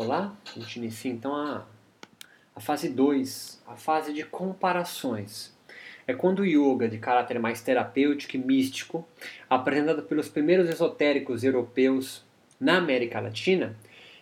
[0.00, 1.66] Olá, a gente inicia então a,
[2.54, 5.52] a fase 2, a fase de comparações.
[6.06, 9.04] É quando o yoga, de caráter mais terapêutico e místico,
[9.50, 12.24] apresentado pelos primeiros esotéricos europeus
[12.60, 13.76] na América Latina,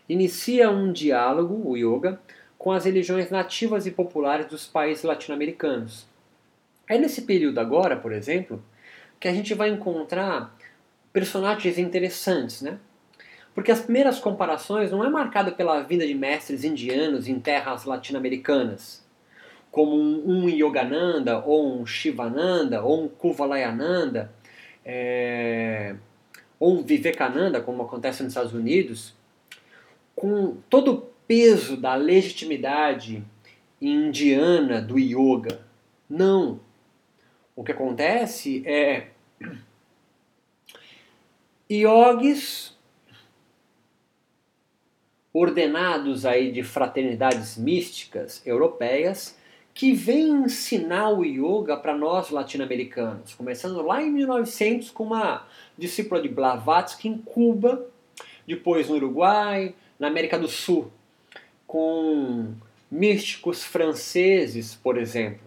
[0.08, 2.18] inicia um diálogo, o yoga,
[2.56, 6.06] com as religiões nativas e populares dos países latino-americanos.
[6.88, 8.64] É nesse período agora, por exemplo,
[9.20, 10.56] que a gente vai encontrar
[11.12, 12.78] personagens interessantes, né?
[13.56, 19.02] Porque as primeiras comparações não é marcada pela vinda de mestres indianos em terras latino-americanas,
[19.70, 24.30] como um, Yogananda, ou um Shivananda, ou um Kuvalayananda,
[24.84, 25.96] é,
[26.60, 29.14] ou um Vivekananda, como acontece nos Estados Unidos,
[30.14, 33.24] com todo o peso da legitimidade
[33.80, 35.64] indiana do yoga.
[36.10, 36.60] Não.
[37.56, 39.06] O que acontece é
[41.72, 42.75] yogis
[45.38, 49.36] ordenados aí de fraternidades místicas europeias
[49.74, 55.46] que vêm ensinar o yoga para nós latino-americanos, começando lá em 1900 com uma
[55.76, 57.86] discípula de Blavatsky em Cuba,
[58.46, 60.90] depois no Uruguai, na América do Sul,
[61.66, 62.54] com
[62.90, 65.44] místicos franceses, por exemplo.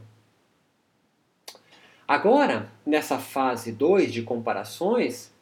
[2.08, 5.34] Agora, nessa fase 2 de comparações,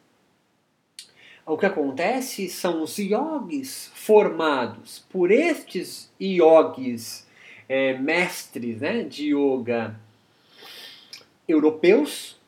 [1.48, 7.26] o que acontece são os yogis formados por estes yogis
[7.66, 9.98] é, mestres né, de yoga
[11.48, 12.38] europeus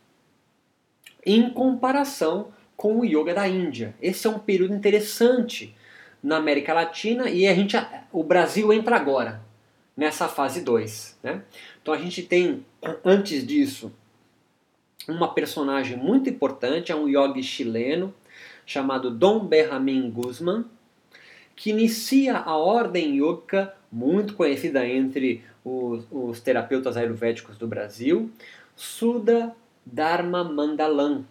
[1.25, 3.95] em comparação com o yoga da Índia.
[4.03, 5.75] Esse é um período interessante
[6.23, 7.77] na América Latina e a gente,
[8.13, 9.41] o Brasil entra agora
[9.97, 11.19] nessa fase 2.
[11.23, 11.43] Né?
[11.81, 12.67] Então a gente tem,
[13.03, 13.91] antes disso,
[15.09, 18.15] uma personagem muito importante, é um yogi chileno,
[18.71, 20.65] chamado Dom Benjamin Guzman,
[21.57, 28.31] que inicia a ordem yoga muito conhecida entre os, os terapeutas ayurvédicos do Brasil,
[28.77, 29.53] Suda
[29.85, 31.27] Dharma Mandalam,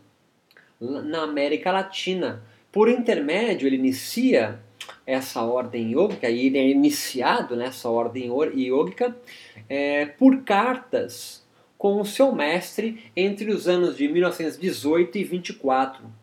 [0.82, 2.44] na América Latina.
[2.74, 4.60] Por intermédio, ele inicia
[5.08, 9.16] essa ordem yoga, e ele é iniciado nessa ordem yoga
[9.70, 11.48] é, por cartas
[11.78, 16.19] com o seu mestre entre os anos de 1918 e 24.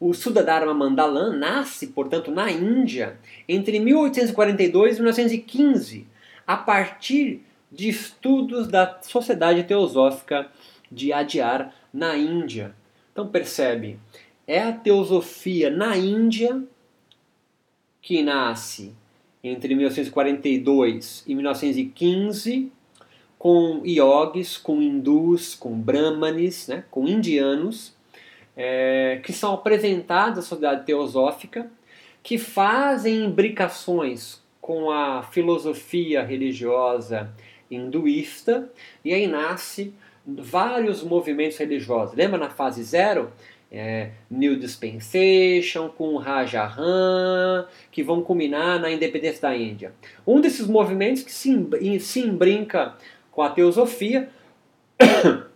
[0.00, 6.06] O Sudadharma Mandalam nasce, portanto, na Índia entre 1842 e 1915,
[6.46, 10.50] a partir de estudos da Sociedade Teosófica
[10.90, 12.74] de Adyar na Índia.
[13.12, 13.98] Então percebe,
[14.46, 16.64] é a teosofia na Índia
[18.00, 18.94] que nasce
[19.44, 22.72] entre 1942 e 1915
[23.38, 27.94] com iogues, com hindus, com brahmanes, né, com indianos
[28.56, 31.70] é, que são apresentadas à sociedade teosófica,
[32.22, 37.32] que fazem imbricações com a filosofia religiosa
[37.70, 38.70] hinduísta,
[39.04, 39.94] e aí nasce
[40.26, 42.14] vários movimentos religiosos.
[42.14, 43.32] Lembra na fase zero?
[43.72, 49.92] É, New Dispensation, com Rajahan, que vão culminar na independência da Índia.
[50.26, 52.96] Um desses movimentos que se, se embrinca
[53.30, 54.28] com a teosofia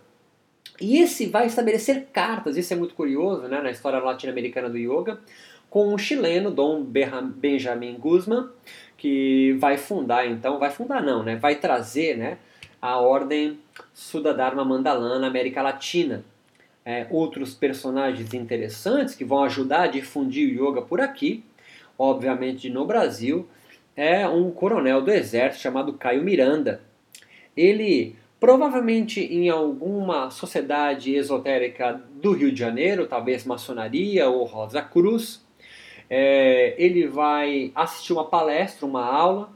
[0.79, 5.19] E esse vai estabelecer cartas, isso é muito curioso né, na história latino-americana do yoga,
[5.69, 8.49] com um chileno, Dom Benjamin Guzman,
[8.97, 12.37] que vai fundar então, vai fundar não, né, vai trazer né,
[12.81, 13.59] a ordem
[13.93, 16.23] Sudadharma Mandalana na América Latina.
[16.87, 21.43] É, outros personagens interessantes que vão ajudar a difundir o yoga por aqui,
[21.97, 23.47] obviamente no Brasil,
[23.95, 26.81] é um coronel do exército chamado Caio Miranda.
[27.57, 35.45] Ele Provavelmente em alguma sociedade esotérica do Rio de Janeiro, talvez maçonaria ou Rosa Cruz,
[36.09, 39.49] é, ele vai assistir uma palestra, uma aula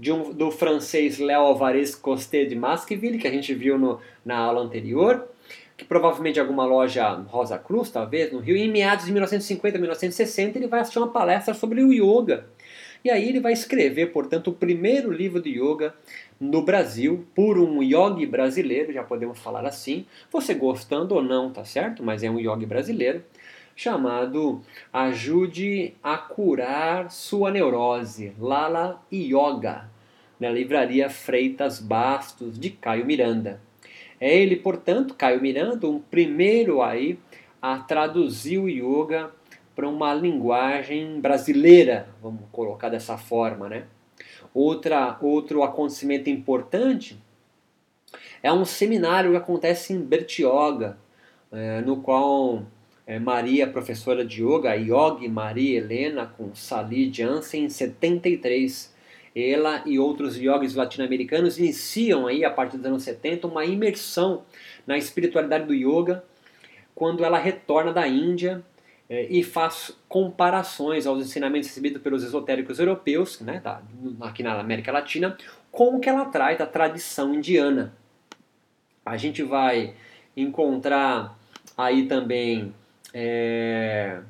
[0.00, 4.60] um, do francês Léo Alvarez Costé de Masqueville, que a gente viu no, na aula
[4.60, 5.28] anterior,
[5.76, 10.68] que provavelmente alguma loja Rosa Cruz, talvez, no Rio, em meados de 1950, 1960, ele
[10.68, 12.46] vai assistir uma palestra sobre o yoga.
[13.04, 15.94] E aí ele vai escrever, portanto, o primeiro livro de yoga
[16.40, 21.66] no Brasil por um yogi brasileiro, já podemos falar assim, você gostando ou não, tá
[21.66, 22.02] certo?
[22.02, 23.22] Mas é um yogi brasileiro,
[23.76, 29.90] chamado Ajude a Curar Sua Neurose, Lala Yoga,
[30.40, 33.60] na livraria Freitas Bastos de Caio Miranda.
[34.18, 37.18] É ele, portanto, Caio Miranda, um primeiro aí
[37.60, 39.30] a traduzir o yoga
[39.74, 43.84] para uma linguagem brasileira, vamos colocar dessa forma, né?
[44.52, 47.18] Outra, outro acontecimento importante
[48.42, 50.96] é um seminário que acontece em Bertioga,
[51.50, 52.62] é, no qual
[53.06, 58.94] é, Maria, professora de yoga, Yogi Maria Helena, com Sali Jansen, em 73.
[59.34, 64.44] Ela e outros yogis latino-americanos iniciam aí, a partir dos anos 70, uma imersão
[64.86, 66.24] na espiritualidade do yoga,
[66.94, 68.64] quando ela retorna da Índia
[69.08, 73.82] é, e faz comparações aos ensinamentos recebidos pelos esotéricos europeus, né, da,
[74.20, 75.36] aqui na América Latina,
[75.70, 77.94] com o que ela traz da tradição indiana.
[79.04, 79.94] A gente vai
[80.36, 81.38] encontrar
[81.76, 82.72] aí também
[83.12, 84.20] é,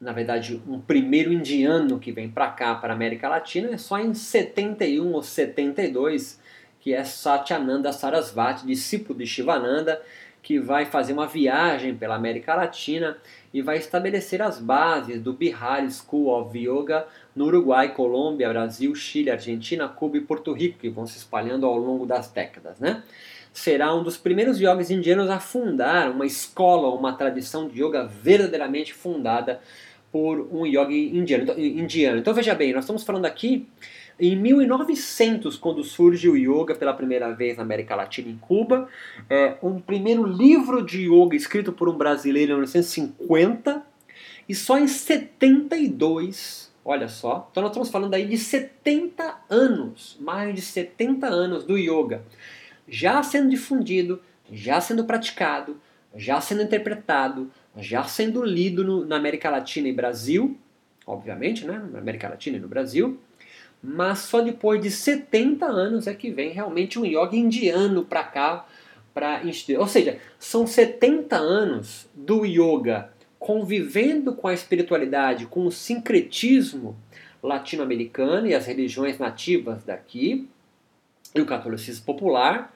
[0.00, 3.98] na verdade, um primeiro indiano que vem para cá, para a América Latina, é só
[3.98, 6.40] em 71 ou 72,
[6.80, 10.00] que é Satyananda Sarasvati, discípulo de Shivananda,
[10.42, 13.18] que vai fazer uma viagem pela América Latina
[13.52, 19.30] e vai estabelecer as bases do Bihar School of Yoga no Uruguai, Colômbia, Brasil, Chile,
[19.30, 23.02] Argentina, Cuba e Porto Rico, que vão se espalhando ao longo das décadas, né?
[23.52, 28.94] será um dos primeiros yogis indianos a fundar uma escola, uma tradição de yoga verdadeiramente
[28.94, 29.60] fundada
[30.12, 31.44] por um yogi indiano.
[31.44, 32.18] Então, indiano.
[32.18, 33.66] então veja bem, nós estamos falando aqui
[34.20, 38.88] em 1900, quando surge o yoga pela primeira vez na América Latina, em Cuba,
[39.28, 43.82] é, um primeiro livro de yoga escrito por um brasileiro em 1950,
[44.48, 50.54] e só em 72, olha só, então nós estamos falando aí de 70 anos, mais
[50.54, 52.22] de 70 anos do yoga
[52.90, 54.20] já sendo difundido,
[54.50, 55.80] já sendo praticado,
[56.14, 60.58] já sendo interpretado, já sendo lido no, na América Latina e Brasil,
[61.06, 63.18] obviamente, né, na América Latina e no Brasil,
[63.82, 68.66] mas só depois de 70 anos é que vem realmente um yoga indiano para cá,
[69.14, 69.42] para.
[69.78, 76.94] Ou seja, são 70 anos do yoga convivendo com a espiritualidade, com o sincretismo
[77.42, 80.46] latino-americano e as religiões nativas daqui,
[81.34, 82.74] e o catolicismo popular,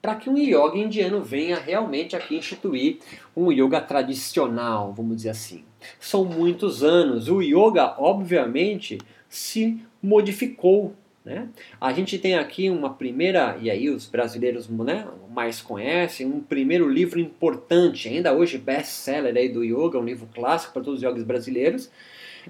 [0.00, 2.98] para que um yoga indiano venha realmente aqui instituir
[3.36, 5.64] um yoga tradicional, vamos dizer assim.
[5.98, 7.28] São muitos anos.
[7.28, 8.96] O yoga, obviamente,
[9.28, 10.94] se modificou.
[11.24, 11.48] Né?
[11.80, 16.88] A gente tem aqui uma primeira, e aí os brasileiros né, mais conhecem, um primeiro
[16.88, 21.22] livro importante, ainda hoje best-seller aí do yoga, um livro clássico para todos os yogis
[21.22, 21.90] brasileiros,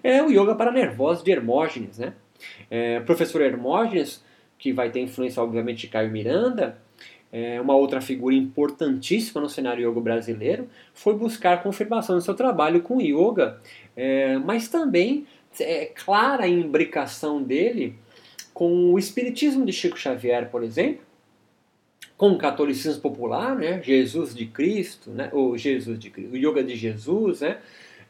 [0.02, 1.98] é o Yoga para Nervosos de Hermógenes.
[1.98, 2.14] Né?
[2.70, 4.22] É, professor Hermógenes,
[4.58, 6.78] que vai ter influência obviamente de Caio Miranda,
[7.32, 12.82] é, uma outra figura importantíssima no cenário yoga brasileiro, foi buscar confirmação do seu trabalho
[12.82, 13.60] com yoga,
[13.96, 15.26] é, mas também
[15.58, 17.96] é clara a imbricação dele
[18.52, 21.02] com o espiritismo de Chico Xavier, por exemplo,
[22.16, 26.62] com o catolicismo popular, né, Jesus de Cristo, né, ou Jesus de Cristo, o yoga
[26.62, 27.58] de Jesus, né,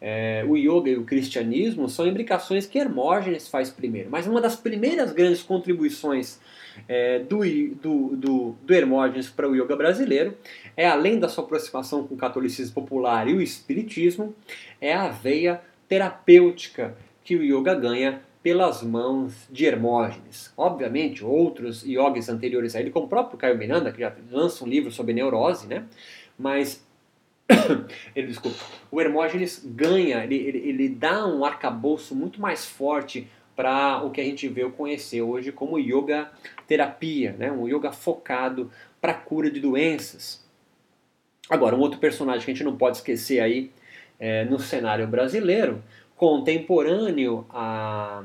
[0.00, 4.10] é, o yoga e o cristianismo são imbricações que Hermógenes faz primeiro.
[4.10, 6.40] Mas uma das primeiras grandes contribuições
[6.88, 7.40] é, do,
[7.74, 10.36] do, do, do Hermógenes para o yoga brasileiro
[10.76, 14.34] é, além da sua aproximação com o catolicismo popular e o espiritismo,
[14.80, 20.52] é a veia terapêutica que o yoga ganha pelas mãos de Hermógenes.
[20.56, 24.68] Obviamente, outros yogis anteriores a ele, como o próprio Caio Miranda, que já lança um
[24.68, 25.84] livro sobre neurose, né?
[26.38, 26.84] mas
[28.16, 28.56] ele, desculpa,
[28.90, 34.20] o Hermógenes ganha, ele, ele, ele dá um arcabouço muito mais forte para o que
[34.20, 36.30] a gente vê ou conhecer hoje como yoga
[36.66, 37.52] terapia, né?
[37.52, 38.70] um yoga focado
[39.00, 40.48] para cura de doenças.
[41.48, 43.70] Agora, um outro personagem que a gente não pode esquecer aí
[44.18, 45.82] é, no cenário brasileiro,
[46.20, 48.24] contemporâneo a,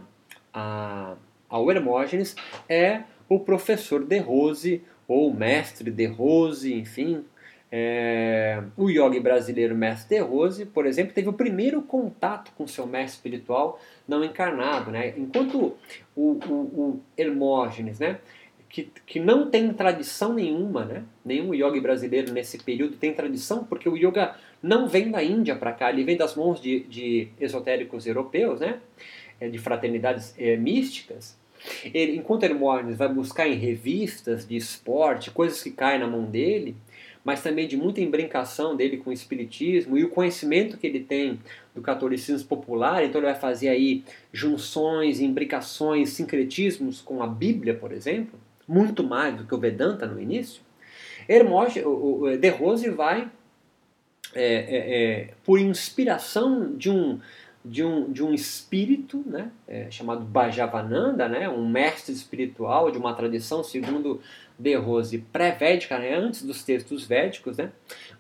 [0.54, 1.16] a,
[1.48, 2.36] ao Hermógenes,
[2.68, 7.24] é o professor De Rose, ou mestre De Rose, enfim,
[7.72, 12.86] é, o yogi brasileiro Mestre De Rose, por exemplo, teve o primeiro contato com seu
[12.86, 14.92] mestre espiritual não encarnado.
[14.92, 15.14] Né?
[15.18, 15.78] Enquanto
[16.14, 18.20] o, o, o Hermógenes, né,
[18.70, 21.04] que, que não tem tradição nenhuma, né?
[21.24, 25.72] nenhum yogi brasileiro nesse período tem tradição, porque o yoga não vem da Índia para
[25.72, 28.80] cá, ele vem das mãos de, de esotéricos europeus, né?
[29.40, 31.38] É, de fraternidades é, místicas.
[31.94, 36.76] Ele, enquanto Hermógenes vai buscar em revistas de esporte, coisas que caem na mão dele,
[37.24, 41.40] mas também de muita embrincação dele com o espiritismo e o conhecimento que ele tem
[41.74, 47.92] do catolicismo popular, então ele vai fazer aí junções, imbricações, sincretismos com a Bíblia, por
[47.92, 50.62] exemplo, muito mais do que o Vedanta no início.
[51.28, 51.86] Hermógenes,
[52.40, 53.30] De Rose vai,
[54.34, 57.20] é, é, é, por inspiração de um,
[57.64, 63.14] de um, de um espírito né, é, chamado Bhajavananda, né, um mestre espiritual de uma
[63.14, 64.22] tradição, segundo
[64.58, 67.72] De Rose, pré-védica, né, antes dos textos védicos, né,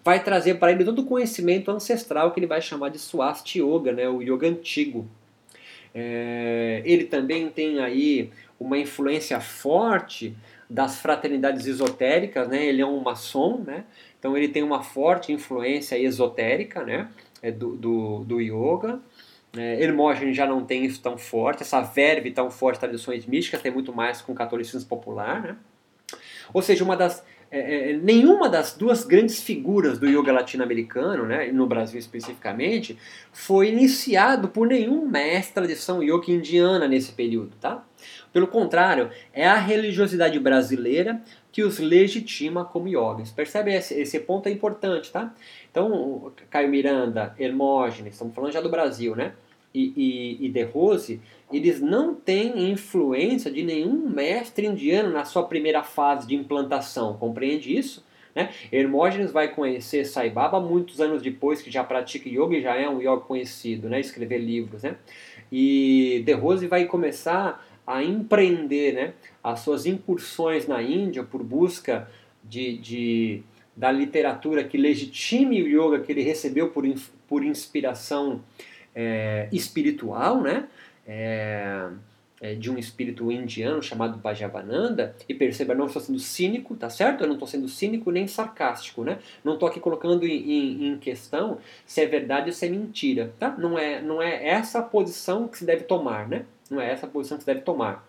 [0.03, 3.91] vai trazer para ele todo o conhecimento ancestral que ele vai chamar de Swasti Yoga,
[3.91, 5.07] né, o yoga antigo.
[5.93, 10.35] É, ele também tem aí uma influência forte
[10.69, 13.83] das fraternidades esotéricas, né, ele é um maçom, né,
[14.19, 17.09] Então ele tem uma forte influência esotérica né,
[17.41, 18.99] é, do, do, do yoga.
[19.55, 23.71] É, Hermógenes já não tem isso tão forte, essa verve tão forte tradições místicas, tem
[23.71, 25.41] muito mais com o catolicismo popular.
[25.41, 25.55] Né?
[26.53, 31.51] Ou seja, uma das, é, é, nenhuma das duas grandes figuras do yoga latino-americano, né,
[31.51, 32.97] no Brasil especificamente,
[33.31, 37.55] foi iniciado por nenhum mestre da tradição yoga indiana nesse período.
[37.61, 37.83] Tá?
[38.35, 41.21] Pelo contrário, é a religiosidade brasileira
[41.53, 43.31] que os legitima como yogis.
[43.31, 43.73] Percebe?
[43.73, 45.33] Esse, esse ponto é importante, tá?
[45.71, 49.31] Então, Caio Miranda, Hermógenes, estamos falando já do Brasil, né?
[49.73, 55.43] E, e, e De Rose, eles não têm influência de nenhum mestre indiano na sua
[55.43, 57.15] primeira fase de implantação.
[57.15, 58.05] Compreende isso?
[58.35, 58.49] Né?
[58.69, 62.89] Hermógenes vai conhecer Sai Baba muitos anos depois que já pratica yoga e já é
[62.89, 64.01] um yoga conhecido, né?
[64.01, 64.83] escrever livros.
[64.83, 64.97] Né?
[65.49, 69.13] E De Rose vai começar a empreender né,
[69.43, 72.09] as suas incursões na Índia por busca
[72.43, 73.43] de, de,
[73.75, 76.85] da literatura que legitime o yoga que ele recebeu por,
[77.27, 78.41] por inspiração
[78.93, 80.67] é, espiritual, né?
[81.07, 81.89] É,
[82.59, 87.21] de um espírito indiano chamado Bhajavananda, e perceba, não estou sendo cínico, tá certo?
[87.21, 89.19] Eu não estou sendo cínico nem sarcástico, né?
[89.43, 93.33] Não estou aqui colocando em, em, em, questão se é verdade ou se é mentira,
[93.39, 93.55] tá?
[93.57, 96.45] Não é, não é essa a posição que se deve tomar, né?
[96.69, 98.07] Não é essa a posição que se deve tomar.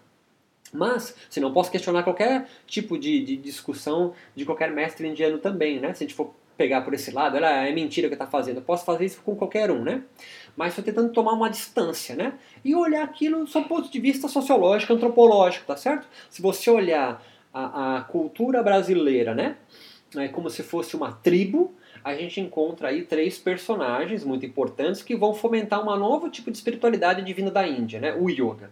[0.73, 5.79] Mas, se não posso questionar qualquer tipo de, de, discussão de qualquer mestre indiano também,
[5.79, 5.95] né?
[5.95, 8.57] Se a gente for pegar por esse lado, ela é mentira que está fazendo.
[8.57, 10.03] Eu posso fazer isso com qualquer um, né?
[10.57, 12.35] Mas estou tentando tomar uma distância, né?
[12.65, 16.09] E olhar aquilo do ponto de vista sociológico, antropológico, tá certo?
[16.31, 17.23] Se você olhar
[17.53, 19.57] a, a cultura brasileira, né?
[20.17, 21.75] É como se fosse uma tribo,
[22.05, 26.57] a gente encontra aí três personagens muito importantes que vão fomentar um novo tipo de
[26.57, 28.15] espiritualidade divina da Índia, né?
[28.15, 28.71] o yoga.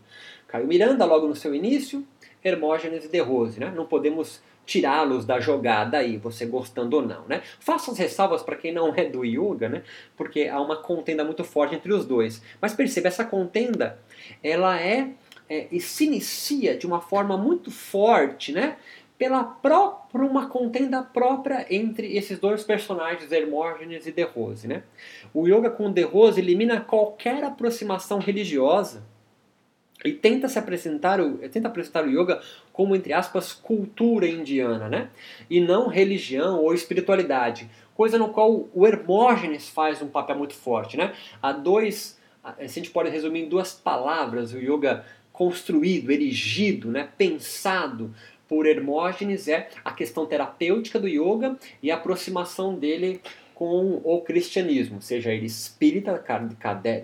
[0.49, 2.07] Caio Miranda, logo no seu início,
[2.43, 3.59] Hermógenes e De Rose.
[3.59, 3.73] Né?
[3.75, 7.27] Não podemos tirá-los da jogada aí, você gostando ou não.
[7.27, 7.43] Né?
[7.61, 9.83] Faço as ressalvas para quem não é do yoga, né?
[10.17, 12.43] porque há uma contenda muito forte entre os dois.
[12.61, 13.99] Mas perceba, essa contenda
[14.43, 15.11] ela é,
[15.49, 18.77] é se inicia de uma forma muito forte, né?
[19.19, 24.67] Pela pró por uma contenda própria entre esses dois personagens, Hermógenes e De Rose.
[24.67, 24.83] Né?
[25.33, 29.03] O yoga com De Rose elimina qualquer aproximação religiosa
[30.05, 32.41] e tenta se apresentar o, tenta apresentar o yoga
[32.73, 35.09] como, entre aspas, cultura indiana, né?
[35.49, 40.97] e não religião ou espiritualidade, coisa no qual o Hermógenes faz um papel muito forte.
[40.97, 41.13] Né?
[41.41, 47.09] Há dois, a gente pode resumir em duas palavras, o yoga construído, erigido, né?
[47.17, 48.15] pensado
[48.49, 53.21] por Hermógenes é a questão terapêutica do yoga e a aproximação dele
[53.55, 56.57] com o cristianismo, seja ele espírita, de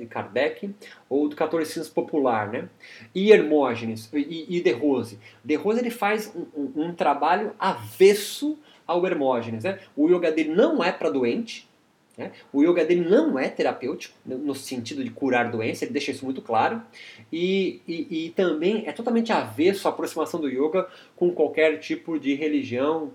[0.06, 0.74] Kardec,
[1.08, 2.50] ou do catolicismo popular.
[2.50, 2.68] Né?
[3.14, 5.18] E Hermógenes, e, e De Rose.
[5.44, 9.62] De Rose ele faz um, um, um trabalho avesso ao Hermógenes.
[9.62, 9.78] Né?
[9.96, 11.69] O yoga dele não é para doente,
[12.16, 12.32] né?
[12.52, 16.42] O yoga dele não é terapêutico, no sentido de curar doença, ele deixa isso muito
[16.42, 16.82] claro.
[17.32, 20.86] E, e, e também é totalmente avesso à aproximação do yoga
[21.16, 23.12] com qualquer tipo de religião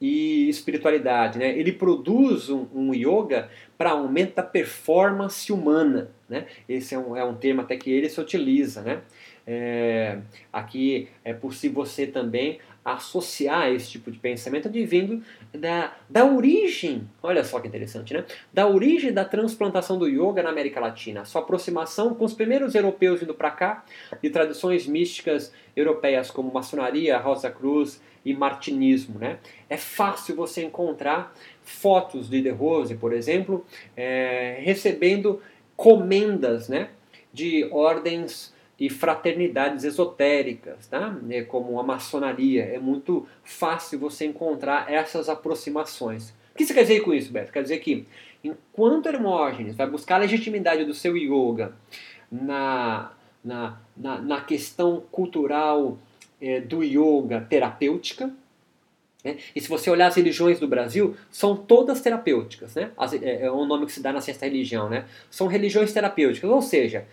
[0.00, 1.38] e espiritualidade.
[1.38, 1.58] Né?
[1.58, 6.10] Ele produz um, um yoga para aumento da performance humana.
[6.28, 6.46] Né?
[6.68, 8.82] Esse é um, é um termo até que ele se utiliza.
[8.82, 9.02] Né?
[9.46, 10.18] É,
[10.52, 12.58] aqui é possível você também
[12.92, 18.24] associar esse tipo de pensamento vindo da, da origem, olha só que interessante, né?
[18.52, 23.22] Da origem da transplantação do yoga na América Latina, sua aproximação com os primeiros europeus
[23.22, 23.84] indo para cá,
[24.22, 29.38] de tradições místicas europeias como maçonaria, Rosa Cruz e martinismo, né?
[29.68, 33.64] É fácil você encontrar fotos de De Rose, por exemplo,
[33.96, 35.40] é, recebendo
[35.76, 36.90] comendas, né?
[37.32, 41.16] De ordens e fraternidades esotéricas, tá?
[41.28, 42.62] É como a maçonaria.
[42.64, 46.30] É muito fácil você encontrar essas aproximações.
[46.54, 47.52] O que você quer dizer com isso, Beto?
[47.52, 48.06] Quer dizer que
[48.42, 51.72] enquanto Hermógenes vai buscar a legitimidade do seu yoga
[52.30, 53.12] na,
[53.44, 55.98] na, na, na questão cultural
[56.40, 58.32] é, do yoga terapêutica,
[59.24, 59.36] né?
[59.54, 62.76] E se você olhar as religiões do Brasil, são todas terapêuticas.
[62.76, 62.92] Né?
[62.96, 64.88] As, é, é o nome que se dá na da religião.
[64.88, 65.06] Né?
[65.28, 67.04] São religiões terapêuticas, ou seja,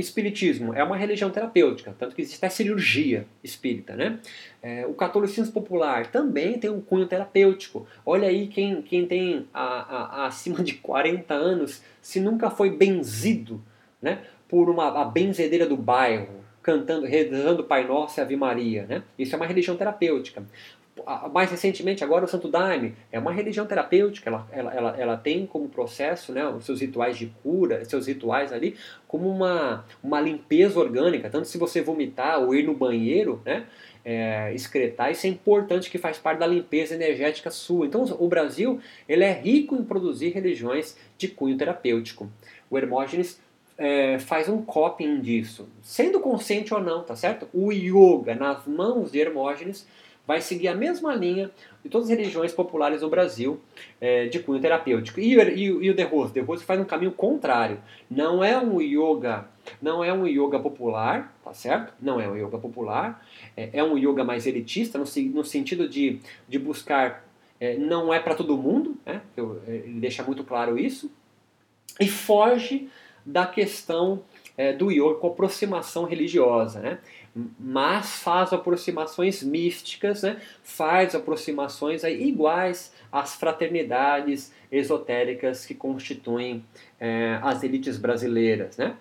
[0.00, 3.94] Espiritismo é uma religião terapêutica, tanto que existe até cirurgia espírita.
[3.94, 4.18] Né?
[4.62, 7.86] É, o catolicismo popular também tem um cunho terapêutico.
[8.04, 12.70] Olha aí quem, quem tem a, a, a acima de 40 anos, se nunca foi
[12.70, 13.62] benzido
[14.00, 18.86] né, por uma a benzedeira do bairro, cantando, rezando Pai Nosso e Ave Maria.
[18.86, 19.02] Né?
[19.18, 20.42] Isso é uma religião terapêutica.
[21.32, 25.46] Mais recentemente, agora o Santo Daime é uma religião terapêutica, ela, ela, ela, ela tem
[25.46, 30.78] como processo né, os seus rituais de cura, seus rituais ali, como uma, uma limpeza
[30.78, 31.30] orgânica.
[31.30, 33.66] Tanto se você vomitar ou ir no banheiro, né,
[34.04, 37.86] é, excretar, isso é importante que faz parte da limpeza energética sua.
[37.86, 42.30] Então o Brasil ele é rico em produzir religiões de cunho terapêutico.
[42.70, 43.40] O Hermógenes
[43.76, 47.48] é, faz um copying disso, sendo consciente ou não, tá certo?
[47.52, 49.86] O yoga nas mãos de Hermógenes
[50.30, 51.50] vai seguir a mesma linha
[51.82, 53.60] de todas as religiões populares do Brasil
[54.00, 55.18] é, de cunho terapêutico.
[55.18, 56.32] E, e, e o De Rose?
[56.32, 57.80] De Rose faz um caminho contrário.
[58.08, 59.48] Não é um yoga,
[59.82, 61.92] não é um yoga popular, tá certo?
[62.00, 63.26] Não é um yoga popular.
[63.56, 67.26] É, é um yoga mais elitista no, no sentido de, de buscar
[67.58, 69.22] é, não é para todo mundo, né?
[69.66, 71.10] ele deixa muito claro isso,
[71.98, 72.88] e foge
[73.26, 74.22] da questão
[74.56, 77.00] é, do yoga com aproximação religiosa, né?
[77.34, 80.40] Mas faz aproximações místicas, né?
[80.62, 86.64] faz aproximações aí, iguais às fraternidades esotéricas que constituem
[86.98, 88.76] é, as elites brasileiras.
[88.76, 88.96] Né?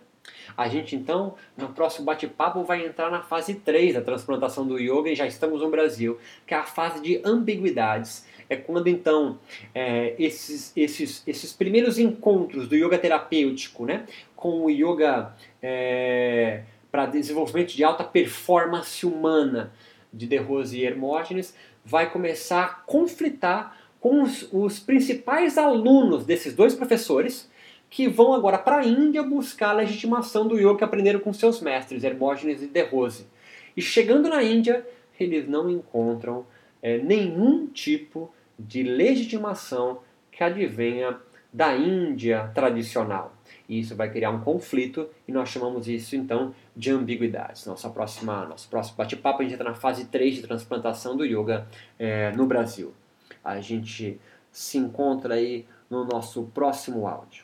[0.55, 5.09] A gente então, no próximo bate-papo, vai entrar na fase 3 da transplantação do yoga
[5.09, 8.27] e já estamos no Brasil, que é a fase de ambiguidades.
[8.49, 9.39] É quando então
[9.75, 14.05] é, esses, esses, esses primeiros encontros do yoga terapêutico né,
[14.35, 19.71] com o yoga é, para desenvolvimento de alta performance humana
[20.11, 21.55] de De Rose e Hermógenes
[21.85, 27.49] vai começar a conflitar com os, os principais alunos desses dois professores
[27.89, 31.59] que vão agora para a Índia buscar a legitimação do yoga que aprenderam com seus
[31.59, 33.25] mestres, Hermógenes e De Rose.
[33.75, 34.85] E chegando na Índia,
[35.19, 36.45] eles não encontram
[36.81, 39.99] é, nenhum tipo de legitimação
[40.31, 41.17] que advenha
[41.51, 43.35] da Índia tradicional.
[43.67, 47.65] E isso vai criar um conflito e nós chamamos isso então de ambiguidades.
[47.65, 51.67] Nossa próxima, nosso próximo bate-papo a gente entra na fase 3 de transplantação do yoga
[51.99, 52.93] é, no Brasil.
[53.43, 54.17] A gente
[54.49, 57.43] se encontra aí no nosso próximo áudio.